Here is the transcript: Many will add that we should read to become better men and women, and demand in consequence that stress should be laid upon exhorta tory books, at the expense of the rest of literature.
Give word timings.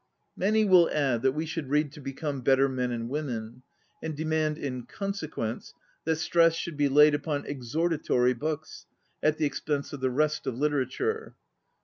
Many 0.35 0.65
will 0.65 0.89
add 0.89 1.21
that 1.21 1.33
we 1.33 1.45
should 1.45 1.69
read 1.69 1.91
to 1.91 2.01
become 2.01 2.41
better 2.41 2.67
men 2.67 2.89
and 2.89 3.07
women, 3.07 3.61
and 4.01 4.17
demand 4.17 4.57
in 4.57 4.87
consequence 4.87 5.75
that 6.05 6.15
stress 6.15 6.55
should 6.55 6.75
be 6.75 6.89
laid 6.89 7.13
upon 7.13 7.43
exhorta 7.45 8.03
tory 8.03 8.33
books, 8.33 8.87
at 9.21 9.37
the 9.37 9.45
expense 9.45 9.93
of 9.93 9.99
the 9.99 10.09
rest 10.09 10.47
of 10.47 10.57
literature. 10.57 11.35